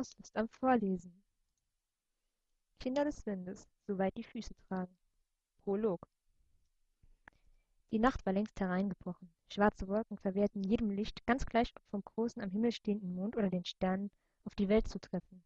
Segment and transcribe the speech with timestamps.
[0.00, 1.22] aus Lust am Vorlesen.
[2.78, 4.96] Kinder des Windes, soweit die Füße tragen.
[5.58, 6.08] Prolog.
[7.90, 9.30] Die Nacht war längst hereingebrochen.
[9.52, 13.50] Schwarze Wolken verwehrten jedem Licht, ganz gleich ob vom großen am Himmel stehenden Mond oder
[13.50, 14.10] den Sternen,
[14.44, 15.42] auf die Welt zu treffen.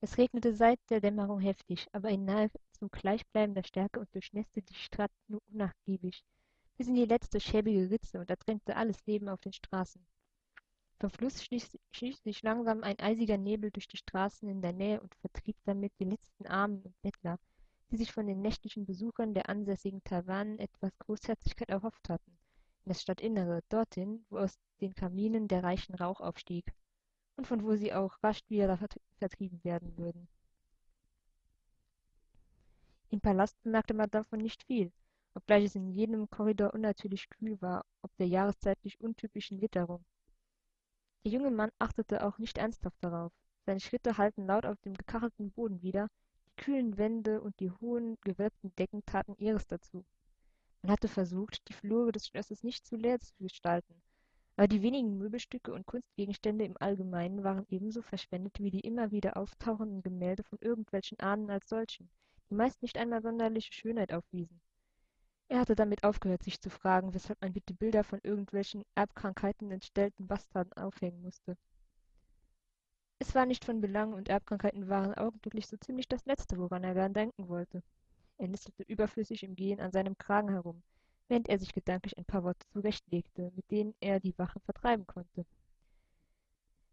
[0.00, 5.12] Es regnete seit der Dämmerung heftig, aber in nahezu gleichbleibender Stärke und durchnässte die Stadt
[5.28, 6.24] nur unnachgiebig,
[6.76, 10.04] bis in die letzte schäbige Ritze und ertränkte alles Leben auf den Straßen.
[10.98, 15.14] Vom Fluss schlich sich langsam ein eisiger Nebel durch die Straßen in der Nähe und
[15.16, 17.38] vertrieb damit die letzten Armen und Bettler,
[17.90, 22.38] die sich von den nächtlichen Besuchern der ansässigen Tavernen etwas Großherzigkeit erhofft hatten,
[22.84, 26.72] in das Stadtinnere, dorthin, wo aus den Kaminen der reichen Rauch aufstieg
[27.36, 28.78] und von wo sie auch rasch wieder
[29.18, 30.28] vertrieben werden würden.
[33.10, 34.90] Im Palast bemerkte man davon nicht viel,
[35.34, 40.02] obgleich es in jedem Korridor unnatürlich kühl war, ob der jahreszeitlich untypischen Witterung.
[41.24, 43.32] Der junge Mann achtete auch nicht ernsthaft darauf.
[43.64, 46.08] Seine Schritte hallten laut auf dem gekachelten Boden wider,
[46.46, 50.04] die kühlen Wände und die hohen, gewölbten Decken taten ihres dazu.
[50.82, 54.00] Man hatte versucht, die Flure des Schlosses nicht zu leer zu gestalten,
[54.56, 59.36] aber die wenigen Möbelstücke und Kunstgegenstände im Allgemeinen waren ebenso verschwendet wie die immer wieder
[59.36, 62.08] auftauchenden Gemälde von irgendwelchen Ahnen als solchen,
[62.48, 64.60] die meist nicht einmal sonderliche Schönheit aufwiesen.
[65.48, 70.26] Er hatte damit aufgehört, sich zu fragen, weshalb man bitte Bilder von irgendwelchen Erbkrankheiten entstellten
[70.26, 71.56] Bastarden aufhängen musste.
[73.18, 76.94] Es war nicht von Belang, und Erbkrankheiten waren augenblicklich so ziemlich das Letzte, woran er
[76.94, 77.82] gern denken wollte.
[78.38, 80.82] Er nistelte überflüssig im Gehen an seinem Kragen herum,
[81.28, 85.46] während er sich gedanklich ein paar Worte zurechtlegte, mit denen er die Wache vertreiben konnte.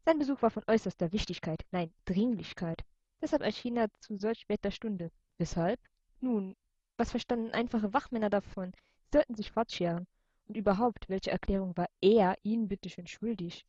[0.05, 2.83] Sein Besuch war von äußerster Wichtigkeit, nein, Dringlichkeit.
[3.21, 5.11] Deshalb erschien er zu solch später Stunde.
[5.37, 5.79] Weshalb?
[6.21, 6.55] Nun,
[7.03, 8.71] was verstanden einfache Wachmänner davon?
[9.03, 10.07] Sie sollten sich fortscheren.
[10.47, 13.65] Und überhaupt, welche Erklärung war er ihnen bitteschön schuldig?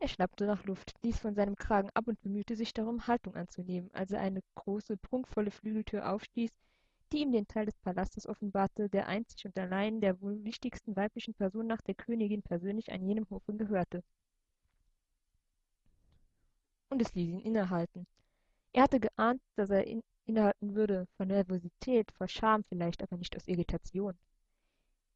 [0.00, 3.88] Er schnappte nach Luft, ließ von seinem Kragen ab und bemühte sich darum, Haltung anzunehmen,
[3.92, 6.50] als er eine große, prunkvolle Flügeltür aufstieß,
[7.12, 11.34] die ihm den Teil des Palastes offenbarte, der einzig und allein der wohl wichtigsten weiblichen
[11.34, 14.02] Person nach der Königin persönlich an jenem Hofe gehörte.
[16.88, 18.08] Und es ließ ihn innehalten.
[18.72, 23.36] Er hatte geahnt, dass er in, innehalten würde, vor Nervosität, vor Scham vielleicht, aber nicht
[23.36, 24.16] aus Irritation.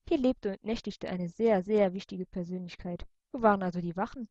[0.09, 3.07] Hier lebte und nächtigte eine sehr, sehr wichtige Persönlichkeit.
[3.33, 4.29] Wo waren also die Wachen?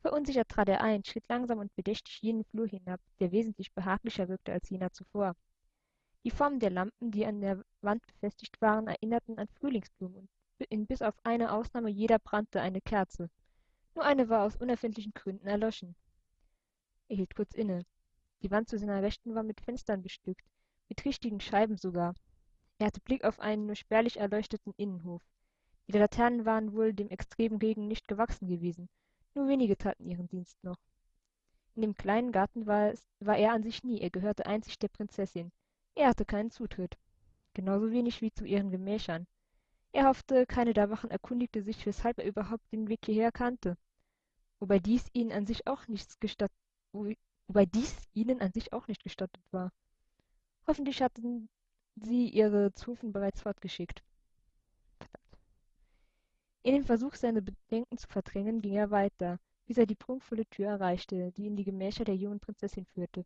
[0.00, 4.52] Verunsichert trat er ein, schritt langsam und bedächtig jenen Flur hinab, der wesentlich behaglicher wirkte
[4.52, 5.34] als jener zuvor.
[6.24, 10.28] Die Formen der Lampen, die an der Wand befestigt waren, erinnerten an Frühlingsblumen,
[10.58, 13.30] und in bis auf eine Ausnahme jeder brannte eine Kerze.
[13.94, 15.94] Nur eine war aus unerfindlichen Gründen erloschen.
[17.08, 17.84] Er hielt kurz inne.
[18.42, 20.46] Die Wand zu seiner Rechten war mit Fenstern bestückt,
[20.88, 22.14] mit richtigen Scheiben sogar.
[22.78, 25.22] Er hatte Blick auf einen nur spärlich erleuchteten Innenhof.
[25.88, 28.88] Die Laternen waren wohl dem extremen Regen nicht gewachsen gewesen.
[29.34, 30.78] Nur wenige taten ihren Dienst noch.
[31.74, 34.88] In dem kleinen Garten war, es, war er an sich nie, er gehörte einzig der
[34.88, 35.52] Prinzessin.
[35.94, 36.96] Er hatte keinen Zutritt.
[37.54, 39.26] Genauso wenig wie zu ihren Gemächern.
[39.92, 43.78] Er hoffte, keine der Wachen erkundigte sich, weshalb er überhaupt den Weg hierher kannte.
[44.58, 46.56] Wobei dies ihnen an sich auch nichts gestattet,
[47.48, 49.72] wobei dies ihnen an sich auch nicht gestattet war.
[50.66, 51.48] Hoffentlich hatten
[51.94, 54.02] sie ihre Zofen bereits fortgeschickt.
[54.98, 55.38] Verdammt.
[56.62, 60.68] In dem Versuch, seine Bedenken zu verdrängen, ging er weiter, bis er die prunkvolle Tür
[60.68, 63.24] erreichte, die in die Gemächer der jungen Prinzessin führte.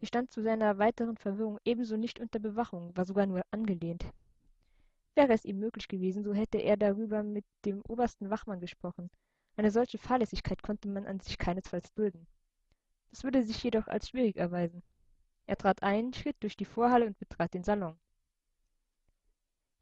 [0.00, 4.04] Sie stand zu seiner weiteren Verwirrung ebenso nicht unter Bewachung, war sogar nur angelehnt.
[5.14, 9.10] Wäre es ihm möglich gewesen, so hätte er darüber mit dem obersten Wachmann gesprochen.
[9.56, 12.28] Eine solche Fahrlässigkeit konnte man an sich keinesfalls dulden.
[13.18, 14.80] Das würde sich jedoch als schwierig erweisen.
[15.46, 17.98] Er trat ein, schritt durch die Vorhalle und betrat den Salon.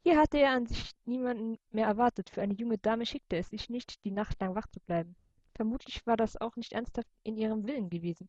[0.01, 2.31] Hier hatte er an sich niemanden mehr erwartet.
[2.31, 5.15] Für eine junge Dame schickte es sich nicht, die Nacht lang wach zu bleiben.
[5.53, 8.27] Vermutlich war das auch nicht ernsthaft in ihrem Willen gewesen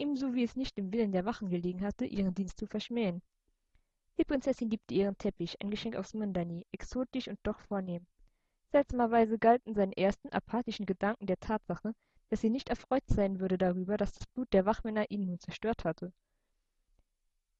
[0.00, 3.22] ebenso wie es nicht im Willen der Wachen gelegen hatte, ihren Dienst zu verschmähen.
[4.18, 8.06] Die Prinzessin liebte ihren Teppich, ein Geschenk aus Mundani, exotisch und doch vornehm.
[8.72, 11.94] Seltsamerweise galten seine ersten apathischen Gedanken der Tatsache,
[12.30, 15.84] dass sie nicht erfreut sein würde darüber, dass das Blut der Wachmänner ihn nun zerstört
[15.84, 16.12] hatte.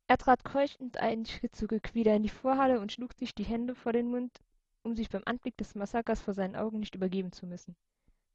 [0.07, 3.75] Er trat keuchend einen Schritt zurück wieder in die Vorhalle und schlug sich die Hände
[3.75, 4.41] vor den Mund,
[4.83, 7.77] um sich beim Anblick des Massakers vor seinen Augen nicht übergeben zu müssen.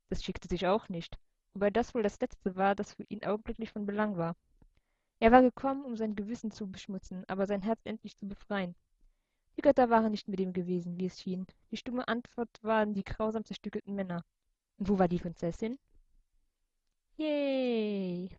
[0.10, 1.18] Das schickte sich auch nicht
[1.56, 4.36] wobei das wohl das letzte war, das für ihn augenblicklich von Belang war.
[5.20, 8.76] Er war gekommen, um sein Gewissen zu beschmutzen, aber sein Herz endlich zu befreien.
[9.58, 11.48] Die Götter waren nicht mit ihm gewesen, wie es schien.
[11.72, 14.26] Die stumme Antwort waren die grausam zerstückelten Männer.
[14.78, 15.80] Und wo war die Prinzessin?
[17.18, 18.30] Yay!